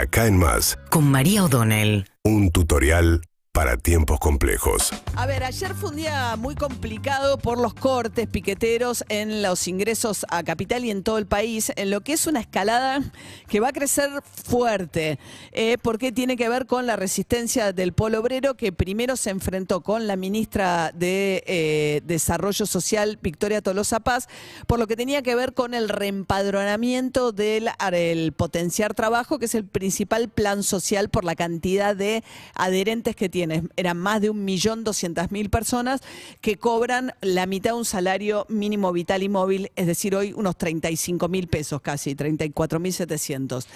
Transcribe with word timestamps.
Acá 0.00 0.26
en 0.26 0.38
Más, 0.38 0.78
con 0.88 1.10
María 1.10 1.44
O'Donnell. 1.44 2.06
un 2.24 2.50
tutorial 2.50 3.20
para 3.52 3.76
tiempos 3.76 4.20
complejos. 4.20 4.90
A 5.16 5.26
ver, 5.26 5.42
ayer 5.42 5.74
fue 5.74 5.90
un 5.90 5.96
día 5.96 6.36
muy 6.36 6.54
complicado 6.54 7.36
por 7.36 7.58
los 7.58 7.74
cortes 7.74 8.28
piqueteros 8.28 9.04
en 9.08 9.42
los 9.42 9.66
ingresos 9.66 10.24
a 10.30 10.44
capital 10.44 10.84
y 10.84 10.92
en 10.92 11.02
todo 11.02 11.18
el 11.18 11.26
país, 11.26 11.72
en 11.74 11.90
lo 11.90 12.00
que 12.00 12.12
es 12.12 12.28
una 12.28 12.38
escalada 12.38 13.00
que 13.48 13.58
va 13.58 13.68
a 13.68 13.72
crecer 13.72 14.08
fuerte, 14.22 15.18
eh, 15.50 15.78
porque 15.82 16.12
tiene 16.12 16.36
que 16.36 16.48
ver 16.48 16.66
con 16.66 16.86
la 16.86 16.94
resistencia 16.94 17.72
del 17.72 17.92
polo 17.92 18.20
obrero 18.20 18.54
que 18.54 18.70
primero 18.70 19.16
se 19.16 19.30
enfrentó 19.30 19.80
con 19.80 20.06
la 20.06 20.14
ministra 20.14 20.92
de 20.94 21.42
eh, 21.46 22.02
Desarrollo 22.04 22.66
Social, 22.66 23.18
Victoria 23.20 23.62
Tolosa 23.62 23.98
Paz, 23.98 24.28
por 24.68 24.78
lo 24.78 24.86
que 24.86 24.94
tenía 24.94 25.22
que 25.22 25.34
ver 25.34 25.54
con 25.54 25.74
el 25.74 25.88
reempadronamiento 25.88 27.32
del 27.32 27.68
el 27.92 28.32
potenciar 28.32 28.94
trabajo, 28.94 29.40
que 29.40 29.46
es 29.46 29.56
el 29.56 29.64
principal 29.64 30.28
plan 30.28 30.62
social 30.62 31.08
por 31.08 31.24
la 31.24 31.34
cantidad 31.34 31.96
de 31.96 32.22
adherentes 32.54 33.16
que 33.16 33.28
tiene. 33.28 33.49
Eran 33.76 33.98
más 33.98 34.20
de 34.20 34.30
un 34.30 34.44
millón 34.44 34.84
doscientas 34.84 35.30
mil 35.30 35.50
personas 35.50 36.00
que 36.40 36.56
cobran 36.56 37.12
la 37.20 37.46
mitad 37.46 37.70
de 37.70 37.76
un 37.76 37.84
salario 37.84 38.46
mínimo 38.48 38.92
vital 38.92 39.22
y 39.22 39.28
móvil, 39.28 39.70
es 39.76 39.86
decir, 39.86 40.14
hoy 40.14 40.32
unos 40.32 40.56
35 40.56 41.28
mil 41.28 41.48
pesos 41.48 41.80
casi, 41.80 42.14
34 42.14 42.80
mil 42.80 42.92
700. 42.92 43.66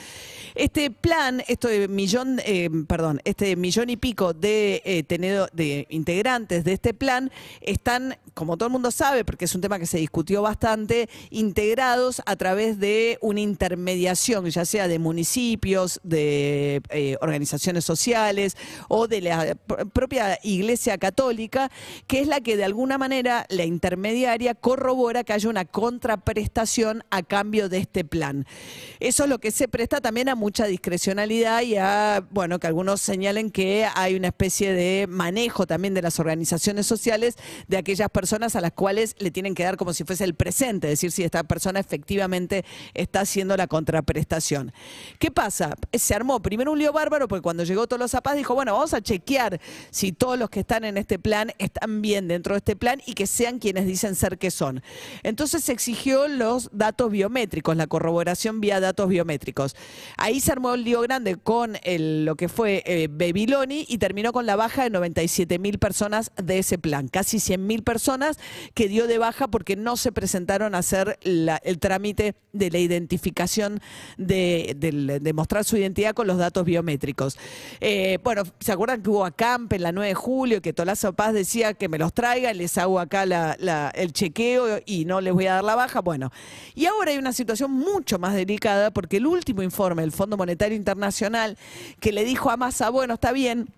Este 0.54 0.90
plan, 0.90 1.42
este 1.48 1.88
millón, 1.88 2.40
eh, 2.44 2.70
perdón, 2.86 3.20
este 3.24 3.56
millón 3.56 3.90
y 3.90 3.96
pico 3.96 4.32
de, 4.32 4.82
eh, 4.84 5.04
de 5.52 5.86
integrantes 5.90 6.62
de 6.64 6.72
este 6.72 6.94
plan 6.94 7.32
están, 7.60 8.16
como 8.34 8.56
todo 8.56 8.68
el 8.68 8.72
mundo 8.72 8.92
sabe, 8.92 9.24
porque 9.24 9.46
es 9.46 9.54
un 9.54 9.60
tema 9.60 9.80
que 9.80 9.86
se 9.86 9.98
discutió 9.98 10.42
bastante, 10.42 11.08
integrados 11.30 12.22
a 12.24 12.36
través 12.36 12.78
de 12.78 13.18
una 13.20 13.40
intermediación, 13.40 14.48
ya 14.48 14.64
sea 14.64 14.86
de 14.86 14.98
municipios, 14.98 16.00
de 16.04 16.82
eh, 16.90 17.16
organizaciones 17.20 17.84
sociales 17.84 18.56
o 18.88 19.08
de 19.08 19.20
la 19.22 19.53
propia 19.92 20.38
Iglesia 20.42 20.98
Católica, 20.98 21.70
que 22.06 22.20
es 22.20 22.28
la 22.28 22.40
que 22.40 22.56
de 22.56 22.64
alguna 22.64 22.98
manera 22.98 23.46
la 23.48 23.64
intermediaria 23.64 24.54
corrobora 24.54 25.24
que 25.24 25.32
haya 25.32 25.48
una 25.48 25.64
contraprestación 25.64 27.04
a 27.10 27.22
cambio 27.22 27.68
de 27.68 27.78
este 27.78 28.04
plan. 28.04 28.46
Eso 29.00 29.24
es 29.24 29.30
lo 29.30 29.38
que 29.38 29.50
se 29.50 29.68
presta 29.68 30.00
también 30.00 30.28
a 30.28 30.34
mucha 30.34 30.66
discrecionalidad 30.66 31.62
y 31.62 31.76
a, 31.76 32.26
bueno, 32.30 32.58
que 32.58 32.66
algunos 32.66 33.00
señalen 33.00 33.50
que 33.50 33.86
hay 33.94 34.14
una 34.14 34.28
especie 34.28 34.72
de 34.72 35.06
manejo 35.08 35.66
también 35.66 35.94
de 35.94 36.02
las 36.02 36.18
organizaciones 36.18 36.86
sociales 36.86 37.36
de 37.68 37.76
aquellas 37.76 38.08
personas 38.10 38.56
a 38.56 38.60
las 38.60 38.72
cuales 38.72 39.14
le 39.18 39.30
tienen 39.30 39.54
que 39.54 39.64
dar 39.64 39.76
como 39.76 39.92
si 39.92 40.04
fuese 40.04 40.24
el 40.24 40.34
presente, 40.34 40.88
es 40.88 40.92
decir, 40.92 41.12
si 41.12 41.22
esta 41.22 41.44
persona 41.44 41.80
efectivamente 41.80 42.64
está 42.94 43.20
haciendo 43.20 43.56
la 43.56 43.66
contraprestación. 43.66 44.72
¿Qué 45.18 45.30
pasa? 45.30 45.74
Se 45.92 46.14
armó 46.14 46.40
primero 46.40 46.72
un 46.72 46.78
lío 46.78 46.92
bárbaro 46.92 47.28
porque 47.28 47.42
cuando 47.42 47.64
llegó 47.64 47.86
Tolosa 47.86 48.20
Paz 48.20 48.36
dijo, 48.36 48.54
bueno, 48.54 48.72
vamos 48.72 48.94
a 48.94 49.00
chequear 49.00 49.43
si 49.90 50.12
todos 50.12 50.38
los 50.38 50.50
que 50.50 50.60
están 50.60 50.84
en 50.84 50.96
este 50.96 51.18
plan 51.18 51.52
están 51.58 52.02
bien 52.02 52.28
dentro 52.28 52.54
de 52.54 52.58
este 52.58 52.76
plan 52.76 53.00
y 53.06 53.14
que 53.14 53.26
sean 53.26 53.58
quienes 53.58 53.86
dicen 53.86 54.14
ser 54.14 54.38
que 54.38 54.50
son. 54.50 54.82
Entonces 55.22 55.64
se 55.64 55.72
exigió 55.72 56.28
los 56.28 56.70
datos 56.72 57.10
biométricos, 57.10 57.76
la 57.76 57.86
corroboración 57.86 58.60
vía 58.60 58.80
datos 58.80 59.08
biométricos. 59.08 59.76
Ahí 60.16 60.40
se 60.40 60.52
armó 60.52 60.74
el 60.74 60.84
lío 60.84 61.00
grande 61.02 61.36
con 61.36 61.76
el- 61.82 62.24
lo 62.24 62.36
que 62.36 62.48
fue 62.48 62.82
eh, 62.86 63.08
Babiloni 63.10 63.84
y 63.88 63.98
terminó 63.98 64.32
con 64.32 64.46
la 64.46 64.56
baja 64.56 64.84
de 64.84 64.90
97 64.90 65.58
mil 65.58 65.78
personas 65.78 66.30
de 66.42 66.58
ese 66.58 66.78
plan. 66.78 67.08
Casi 67.08 67.40
100 67.40 67.66
mil 67.66 67.82
personas 67.82 68.38
que 68.74 68.88
dio 68.88 69.06
de 69.06 69.18
baja 69.18 69.48
porque 69.48 69.76
no 69.76 69.96
se 69.96 70.12
presentaron 70.12 70.74
a 70.74 70.78
hacer 70.78 71.18
el 71.22 71.78
trámite 71.80 72.34
de 72.52 72.70
la 72.70 72.78
identificación 72.78 73.80
de, 74.16 74.76
de 74.78 75.32
mostrar 75.32 75.64
su 75.64 75.76
identidad 75.76 76.14
con 76.14 76.26
los 76.26 76.38
datos 76.38 76.64
biométricos. 76.64 77.36
Eh, 77.80 78.18
bueno, 78.22 78.42
¿se 78.60 78.72
acuerdan 78.72 79.02
que 79.02 79.10
hubo 79.10 79.24
acamp 79.34 79.72
en 79.72 79.82
la 79.82 79.92
9 79.92 80.08
de 80.08 80.14
julio 80.14 80.62
que 80.62 80.72
Tolazo 80.72 81.12
Paz 81.12 81.32
decía 81.34 81.74
que 81.74 81.88
me 81.88 81.98
los 81.98 82.12
traigan, 82.12 82.56
les 82.56 82.78
hago 82.78 83.00
acá 83.00 83.26
la- 83.26 83.56
la- 83.58 83.90
el 83.90 84.12
chequeo 84.12 84.80
y 84.86 85.04
no 85.04 85.20
les 85.20 85.32
voy 85.34 85.46
a 85.46 85.54
dar 85.54 85.64
la 85.64 85.74
baja? 85.74 86.00
Bueno, 86.00 86.30
y 86.74 86.86
ahora 86.86 87.10
hay 87.10 87.18
una 87.18 87.32
situación 87.32 87.72
mucho 87.72 88.18
más 88.18 88.34
delicada 88.34 88.92
porque 88.92 89.16
el 89.16 89.26
último 89.26 89.62
informe 89.62 90.02
del 90.02 90.12
Fondo 90.12 90.36
Monetario 90.36 90.76
Internacional 90.76 91.58
que 92.00 92.12
le 92.12 92.24
dijo 92.24 92.50
a 92.50 92.56
Massa, 92.56 92.90
bueno, 92.90 93.14
está 93.14 93.32
bien, 93.32 93.68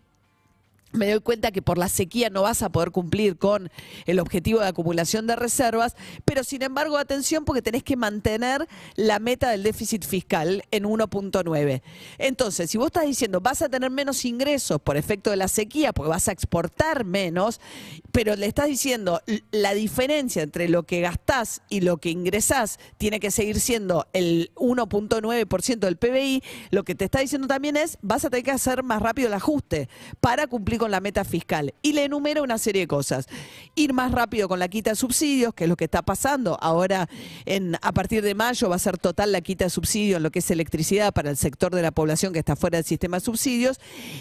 me 0.97 1.11
doy 1.11 1.21
cuenta 1.21 1.53
que 1.53 1.63
por 1.63 1.79
la 1.79 1.89
sequía 1.89 2.31
no 2.31 2.43
vas 2.43 2.63
a 2.63 2.71
poder 2.71 2.91
cumplir 2.91 3.37
con 3.37 3.71
el 4.07 4.19
objetivo 4.19 4.61
de 4.61 4.69
acumulación 4.69 5.27
de 5.27 5.37
reservas, 5.37 5.95
pero 6.25 6.45
sin 6.45 6.63
embargo, 6.63 6.99
atención 6.99 7.45
porque 7.45 7.63
tenés 7.63 7.83
que 7.83 7.97
mantener 7.97 8.67
la 8.97 9.19
meta 9.19 9.51
del 9.51 9.63
déficit 9.63 10.05
fiscal 10.05 10.65
en 10.71 10.85
1.9. 10.85 11.83
Entonces, 12.19 12.71
si 12.71 12.79
vos 12.79 12.87
estás 12.87 13.07
diciendo 13.07 13.41
vas 13.41 13.63
a 13.63 13.69
tener 13.69 13.91
menos 13.91 14.25
ingresos 14.25 14.81
por 14.81 14.97
efecto 14.97 15.31
de 15.31 15.37
la 15.37 15.49
sequía, 15.49 15.93
porque 15.93 16.11
vas 16.11 16.29
a 16.29 16.33
exportar 16.33 17.05
menos, 17.05 17.61
pero 18.13 18.37
le 18.37 18.47
estás 18.47 18.67
diciendo 18.67 19.21
la 19.51 19.75
diferencia 19.75 20.43
entre 20.43 20.69
lo 20.69 20.85
que 20.85 21.01
gastás 21.01 21.63
y 21.69 21.81
lo 21.81 21.99
que 21.99 22.11
ingresás 22.11 22.79
tiene 22.99 23.21
que 23.21 23.31
seguir 23.31 23.61
siendo 23.61 24.07
el 24.13 24.51
1.9% 24.55 25.79
del 25.79 25.97
PBI, 25.97 26.43
lo 26.71 26.85
que 26.85 26.95
te 26.95 27.05
está 27.05 27.21
diciendo 27.21 27.47
también 27.47 27.77
es 27.77 27.99
vas 28.03 28.25
a 28.25 28.31
tener 28.31 28.45
que 28.45 28.51
hacer 28.51 28.83
más 28.83 29.03
rápido 29.03 29.29
el 29.29 29.35
ajuste 29.35 29.89
para 30.21 30.47
cumplir 30.47 30.79
con 30.79 30.86
la 30.91 31.01
meta 31.01 31.25
fiscal. 31.25 31.75
Y 31.83 31.93
le 31.93 32.05
enumera 32.05 32.43
una 32.43 32.59
serie 32.59 32.83
de 32.83 32.87
cosas. 32.87 33.27
Ir 33.75 33.93
más 33.93 34.13
rápido 34.13 34.49
con 34.49 34.59
la 34.59 34.69
quita 34.69 34.91
de 34.91 34.97
subsidios, 34.97 35.55
que 35.55 35.65
es 35.65 35.69
lo 35.69 35.77
que 35.77 35.85
está 35.85 36.03
pasando. 36.03 36.59
Ahora, 36.61 37.09
en, 37.45 37.77
a 37.83 37.93
partir 37.93 38.23
de 38.23 38.35
mayo, 38.35 38.69
va 38.69 38.77
a 38.77 38.79
ser 38.79 38.99
total 38.99 39.33
la 39.33 39.41
quita 39.41 39.65
de 39.65 39.71
subsidios 39.71 40.19
en 40.19 40.23
lo 40.23 40.31
que 40.31 40.41
es 40.41 40.51
electricidad 40.51 41.13
para 41.13 41.31
el 41.31 41.37
sector 41.37 41.75
de 41.75 41.83
la 41.83 41.91
población 41.91 42.33
que 42.33 42.39
está 42.39 42.57
fuera 42.57 42.79
del 42.79 42.85
sistema 42.85 43.19
de 43.19 43.25
subsidios. 43.25 43.79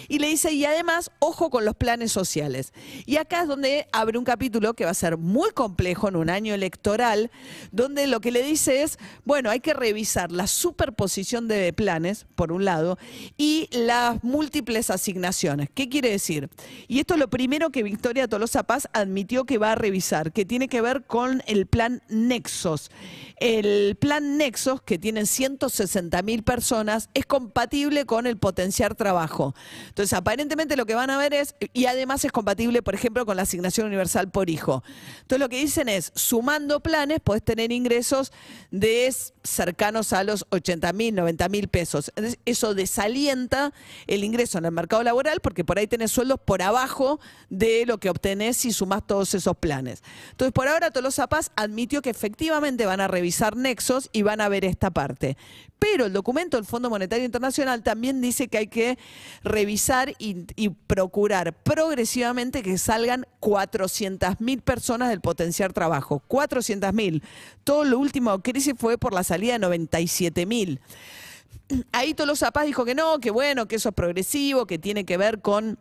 Y 0.07 0.19
le 0.19 0.27
dice, 0.27 0.51
y 0.51 0.65
además, 0.65 1.11
ojo 1.19 1.49
con 1.49 1.65
los 1.65 1.75
planes 1.75 2.11
sociales. 2.11 2.73
Y 3.05 3.17
acá 3.17 3.41
es 3.41 3.47
donde 3.47 3.87
abre 3.91 4.17
un 4.17 4.25
capítulo 4.25 4.73
que 4.73 4.85
va 4.85 4.91
a 4.91 4.95
ser 4.95 5.17
muy 5.17 5.51
complejo 5.51 6.09
en 6.09 6.15
un 6.15 6.29
año 6.29 6.53
electoral, 6.53 7.31
donde 7.71 8.07
lo 8.07 8.19
que 8.19 8.31
le 8.31 8.43
dice 8.43 8.83
es, 8.83 8.97
bueno, 9.23 9.49
hay 9.49 9.59
que 9.59 9.73
revisar 9.73 10.31
la 10.31 10.47
superposición 10.47 11.47
de 11.47 11.73
planes, 11.73 12.25
por 12.35 12.51
un 12.51 12.65
lado, 12.65 12.97
y 13.37 13.69
las 13.71 14.23
múltiples 14.23 14.89
asignaciones. 14.89 15.69
¿Qué 15.73 15.89
quiere 15.89 16.09
decir? 16.09 16.49
Y 16.87 16.99
esto 16.99 17.13
es 17.15 17.19
lo 17.19 17.29
primero 17.29 17.69
que 17.69 17.83
Victoria 17.83 18.27
Tolosa 18.27 18.63
Paz 18.63 18.87
admitió 18.93 19.45
que 19.45 19.57
va 19.57 19.73
a 19.73 19.75
revisar, 19.75 20.31
que 20.31 20.45
tiene 20.45 20.67
que 20.67 20.81
ver 20.81 21.03
con 21.03 21.43
el 21.47 21.65
plan 21.65 22.01
Nexos. 22.09 22.91
El 23.37 23.97
plan 23.99 24.37
Nexos, 24.37 24.81
que 24.81 24.97
tiene 24.97 25.25
160 25.25 26.21
mil 26.21 26.43
personas, 26.43 27.09
es 27.13 27.25
compatible 27.25 28.05
con 28.05 28.27
el 28.27 28.37
potenciar 28.37 28.95
trabajo. 28.95 29.55
Entonces, 29.87 30.13
aparentemente 30.13 30.77
lo 30.77 30.85
que 30.85 30.95
van 30.95 31.09
a 31.09 31.17
ver 31.17 31.33
es, 31.33 31.55
y 31.73 31.85
además 31.85 32.23
es 32.23 32.31
compatible, 32.31 32.81
por 32.81 32.95
ejemplo, 32.95 33.25
con 33.25 33.35
la 33.35 33.43
asignación 33.43 33.87
universal 33.87 34.31
por 34.31 34.49
hijo. 34.49 34.83
Entonces, 35.21 35.39
lo 35.39 35.49
que 35.49 35.59
dicen 35.59 35.89
es, 35.89 36.11
sumando 36.15 36.79
planes, 36.79 37.19
podés 37.19 37.43
tener 37.43 37.71
ingresos 37.71 38.31
de 38.71 39.13
cercanos 39.43 40.13
a 40.13 40.23
los 40.23 40.45
80 40.49 40.93
mil, 40.93 41.15
90 41.15 41.49
mil 41.49 41.67
pesos. 41.67 42.11
Eso 42.45 42.73
desalienta 42.73 43.73
el 44.07 44.23
ingreso 44.23 44.57
en 44.57 44.65
el 44.65 44.71
mercado 44.71 45.03
laboral 45.03 45.39
porque 45.41 45.63
por 45.63 45.77
ahí 45.77 45.87
tenés 45.87 46.11
sueldos 46.11 46.34
por 46.37 46.61
abajo 46.61 47.19
de 47.49 47.85
lo 47.85 47.99
que 47.99 48.09
obtenés 48.09 48.57
si 48.57 48.71
sumás 48.71 49.05
todos 49.05 49.33
esos 49.33 49.55
planes. 49.57 50.03
Entonces, 50.31 50.53
por 50.53 50.67
ahora 50.67 50.91
Tolosa 50.91 51.27
Paz 51.27 51.51
admitió 51.55 52.01
que 52.01 52.09
efectivamente 52.09 52.85
van 52.85 53.01
a 53.01 53.07
revisar 53.07 53.55
nexos 53.55 54.09
y 54.11 54.21
van 54.21 54.41
a 54.41 54.49
ver 54.49 54.65
esta 54.65 54.91
parte. 54.91 55.37
Pero 55.79 56.05
el 56.05 56.13
documento 56.13 56.57
del 56.57 56.65
Fondo 56.65 56.89
Monetario 56.89 57.25
Internacional 57.25 57.83
también 57.83 58.21
dice 58.21 58.47
que 58.47 58.57
hay 58.57 58.67
que 58.67 58.97
revisar 59.43 60.13
y, 60.19 60.45
y 60.55 60.69
procurar 60.69 61.53
progresivamente 61.53 62.63
que 62.63 62.77
salgan 62.77 63.25
400 63.39 64.39
mil 64.39 64.61
personas 64.61 65.09
del 65.09 65.21
potenciar 65.21 65.73
trabajo. 65.73 66.23
400 66.27 66.93
mil. 66.93 67.23
Todo 67.63 67.83
lo 67.83 67.99
último 67.99 68.41
crisis 68.41 68.73
fue 68.77 68.97
por 68.97 69.13
la 69.13 69.23
salida 69.23 69.53
de 69.53 69.59
97 69.59 70.45
mil. 70.45 70.79
Ahí 71.91 72.13
Tolosa 72.13 72.51
Paz 72.51 72.65
dijo 72.65 72.85
que 72.85 72.95
no, 72.95 73.19
que 73.19 73.31
bueno, 73.31 73.67
que 73.67 73.77
eso 73.77 73.89
es 73.89 73.95
progresivo, 73.95 74.67
que 74.67 74.77
tiene 74.77 75.05
que 75.05 75.17
ver 75.17 75.41
con 75.41 75.79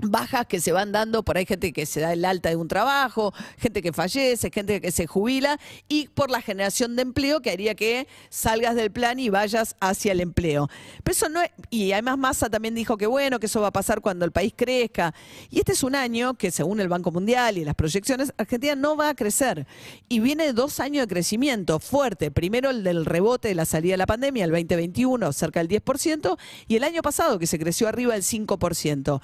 bajas 0.00 0.46
que 0.46 0.60
se 0.60 0.72
van 0.72 0.92
dando, 0.92 1.24
por 1.24 1.36
ahí 1.36 1.46
gente 1.46 1.72
que 1.72 1.86
se 1.86 2.00
da 2.00 2.12
el 2.12 2.24
alta 2.24 2.48
de 2.48 2.56
un 2.56 2.68
trabajo, 2.68 3.32
gente 3.58 3.82
que 3.82 3.92
fallece, 3.92 4.50
gente 4.50 4.80
que 4.80 4.92
se 4.92 5.06
jubila 5.06 5.58
y 5.88 6.08
por 6.08 6.30
la 6.30 6.40
generación 6.40 6.96
de 6.96 7.02
empleo 7.02 7.40
que 7.40 7.50
haría 7.50 7.74
que 7.74 8.06
salgas 8.30 8.74
del 8.76 8.90
plan 8.90 9.18
y 9.18 9.28
vayas 9.28 9.76
hacia 9.80 10.12
el 10.12 10.20
empleo. 10.20 10.68
Pero 11.02 11.12
eso 11.12 11.28
no 11.28 11.42
es- 11.42 11.50
y 11.70 11.92
además 11.92 12.18
Massa 12.18 12.48
también 12.48 12.74
dijo 12.74 12.96
que 12.96 13.06
bueno, 13.06 13.40
que 13.40 13.46
eso 13.46 13.60
va 13.60 13.68
a 13.68 13.72
pasar 13.72 14.00
cuando 14.00 14.24
el 14.24 14.32
país 14.32 14.52
crezca. 14.56 15.14
Y 15.50 15.58
este 15.58 15.72
es 15.72 15.82
un 15.82 15.94
año 15.94 16.34
que 16.34 16.50
según 16.50 16.80
el 16.80 16.88
Banco 16.88 17.10
Mundial 17.10 17.58
y 17.58 17.64
las 17.64 17.74
proyecciones, 17.74 18.32
Argentina 18.36 18.74
no 18.74 18.96
va 18.96 19.10
a 19.10 19.14
crecer. 19.14 19.66
Y 20.08 20.20
viene 20.20 20.52
dos 20.52 20.80
años 20.80 21.06
de 21.06 21.08
crecimiento 21.12 21.80
fuerte. 21.80 22.30
Primero 22.30 22.70
el 22.70 22.84
del 22.84 23.04
rebote 23.04 23.48
de 23.48 23.54
la 23.54 23.64
salida 23.64 23.94
de 23.94 23.98
la 23.98 24.06
pandemia, 24.06 24.44
el 24.44 24.50
2021, 24.50 25.32
cerca 25.32 25.60
del 25.60 25.68
10%, 25.68 26.38
y 26.66 26.76
el 26.76 26.84
año 26.84 27.02
pasado 27.02 27.38
que 27.38 27.46
se 27.46 27.58
creció 27.58 27.88
arriba 27.88 28.14
del 28.14 28.22
5%. 28.22 29.20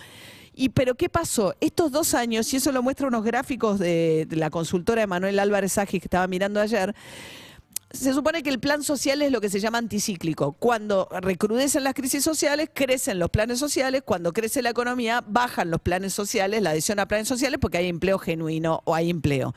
Y 0.55 0.69
pero 0.69 0.95
¿qué 0.95 1.09
pasó? 1.09 1.55
Estos 1.61 1.91
dos 1.91 2.15
años, 2.15 2.53
y 2.53 2.57
eso 2.57 2.71
lo 2.73 2.83
muestra 2.83 3.09
unos 3.09 3.25
gráficos 3.25 3.79
de, 3.79 4.27
de 4.29 4.37
la 4.37 4.51
consultora 4.51 5.01
de 5.01 5.07
Manuel 5.07 5.39
Álvarez 5.39 5.79
Agis 5.79 6.01
que 6.01 6.07
estaba 6.07 6.27
mirando 6.29 6.61
ayer, 6.61 6.95
se 7.95 8.13
supone 8.13 8.43
que 8.43 8.51
el 8.51 8.59
plan 8.59 8.83
social 8.83 9.23
es 9.23 9.31
lo 9.31 9.41
que 9.41 9.49
se 9.49 9.61
llama 9.61 9.79
anticíclico. 9.79 10.53
Cuando 10.53 11.09
recrudecen 11.23 11.85
las 11.85 11.95
crisis 11.95 12.25
sociales, 12.25 12.69
crecen 12.75 13.19
los 13.19 13.31
planes 13.31 13.59
sociales. 13.59 14.03
Cuando 14.05 14.33
crece 14.33 14.63
la 14.63 14.71
economía, 14.71 15.23
bajan 15.27 15.71
los 15.71 15.81
planes 15.81 16.13
sociales, 16.13 16.61
la 16.61 16.71
adhesión 16.71 16.99
a 16.99 17.07
planes 17.07 17.29
sociales, 17.29 17.59
porque 17.61 17.79
hay 17.79 17.89
empleo 17.89 18.19
genuino 18.19 18.83
o 18.85 18.95
hay 18.95 19.11
empleo. 19.11 19.55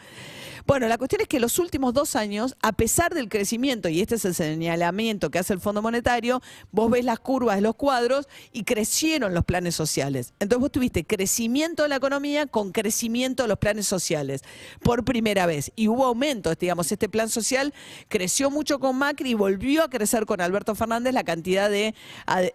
Bueno, 0.67 0.89
la 0.89 0.97
cuestión 0.97 1.21
es 1.21 1.29
que 1.29 1.39
los 1.39 1.59
últimos 1.59 1.93
dos 1.93 2.17
años, 2.17 2.57
a 2.61 2.73
pesar 2.73 3.13
del 3.13 3.29
crecimiento, 3.29 3.87
y 3.87 4.01
este 4.01 4.15
es 4.15 4.25
el 4.25 4.35
señalamiento 4.35 5.31
que 5.31 5.39
hace 5.39 5.53
el 5.53 5.61
Fondo 5.61 5.81
Monetario, 5.81 6.41
vos 6.73 6.91
ves 6.91 7.05
las 7.05 7.19
curvas 7.19 7.55
de 7.55 7.61
los 7.61 7.75
cuadros 7.75 8.27
y 8.51 8.65
crecieron 8.65 9.33
los 9.33 9.45
planes 9.45 9.75
sociales. 9.75 10.33
Entonces 10.41 10.59
vos 10.59 10.71
tuviste 10.73 11.05
crecimiento 11.05 11.83
de 11.83 11.89
la 11.89 11.95
economía 11.95 12.47
con 12.47 12.73
crecimiento 12.73 13.43
de 13.43 13.49
los 13.49 13.59
planes 13.59 13.87
sociales 13.87 14.41
por 14.83 15.05
primera 15.05 15.45
vez. 15.45 15.71
Y 15.77 15.87
hubo 15.87 16.03
aumento, 16.03 16.53
digamos, 16.53 16.91
este 16.91 17.07
plan 17.07 17.29
social 17.29 17.73
creció 18.27 18.51
mucho 18.51 18.77
con 18.79 18.97
Macri 18.97 19.29
y 19.29 19.33
volvió 19.35 19.83
a 19.83 19.89
crecer 19.89 20.25
con 20.25 20.41
Alberto 20.41 20.75
Fernández 20.75 21.13
la 21.13 21.23
cantidad 21.23 21.69
de 21.69 21.95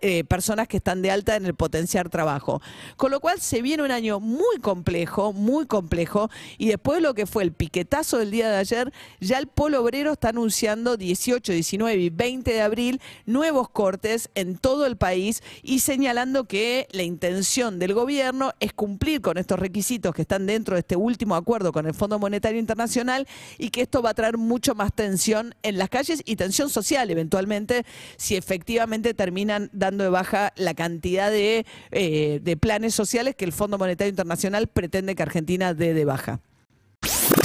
eh, 0.03 0.23
personas 0.25 0.69
que 0.69 0.77
están 0.77 1.01
de 1.01 1.11
alta 1.11 1.35
en 1.35 1.47
el 1.47 1.55
potenciar 1.55 2.11
trabajo. 2.11 2.61
Con 2.99 3.11
lo 3.11 3.21
cual 3.21 3.41
se 3.41 3.63
viene 3.63 3.83
un 3.83 3.91
año 3.91 4.21
muy 4.21 4.59
complejo, 4.61 5.33
muy 5.33 5.65
complejo, 5.65 6.29
y 6.59 6.69
después 6.69 7.01
lo 7.01 7.15
que 7.15 7.25
fue 7.25 7.43
el 7.43 7.53
piquetazo 7.53 8.19
del 8.19 8.31
día 8.31 8.51
de 8.51 8.57
ayer, 8.59 8.93
ya 9.19 9.39
el 9.39 9.47
Polo 9.47 9.83
Obrero 9.83 10.13
está 10.13 10.29
anunciando 10.29 10.99
18, 10.99 11.55
19 11.55 11.97
y 11.97 12.11
20 12.11 12.53
de 12.53 12.61
abril 12.61 13.01
nuevos 13.25 13.71
cortes 13.71 14.29
en 14.35 14.59
todo 14.59 14.85
el 14.85 14.99
país 14.99 15.43
y 15.63 15.79
señalando 15.79 16.45
que 16.45 16.87
la 16.93 17.03
intención 17.03 17.79
del 17.79 17.95
gobierno 17.95 18.53
es 18.61 18.75
cumplir 18.75 19.23
con 19.23 19.39
estos 19.39 19.59
requisitos 19.59 20.15
que 20.15 20.21
están 20.21 20.45
dentro 20.45 20.75
de 20.75 20.81
este 20.81 20.97
último 20.97 21.35
acuerdo 21.35 21.73
con 21.73 21.87
el 21.87 21.95
Fondo 21.95 22.19
Monetario 22.19 22.61
Internacional 22.61 23.27
y 23.57 23.71
que 23.71 23.81
esto 23.81 24.03
va 24.03 24.11
a 24.11 24.15
traer 24.15 24.37
mucho 24.37 24.75
más 24.75 24.93
tensión 24.93 25.55
en 25.63 25.79
las 25.79 25.89
calles 25.89 26.23
y 26.25 26.37
tensión 26.37 26.71
social 26.71 27.11
eventualmente 27.11 27.85
si 28.17 28.37
efectivamente 28.37 29.15
terminan 29.15 29.71
dando 29.73 30.05
de 30.05 30.11
baja 30.11 30.53
la 30.57 30.75
cantidad 30.75 31.31
de, 31.31 31.67
eh, 31.91 32.41
de 32.43 32.57
planes 32.57 32.95
sociales 32.95 33.35
que 33.37 33.45
el 33.45 33.53
Fondo 33.53 33.79
Monetario 33.79 34.11
Internacional 34.11 34.69
pretende 34.69 35.15
que 35.15 35.23
Argentina 35.23 35.75
dé 35.75 35.95
de 35.95 36.05
baja. 36.05 36.41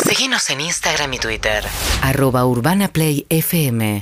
Síguenos 0.08 0.50
en 0.50 0.62
Instagram 0.62 1.14
y 1.14 1.18
Twitter. 1.20 1.64
Arroba 2.02 2.46
Urbana 2.46 2.88
Play 2.88 3.26
FM. 3.30 4.00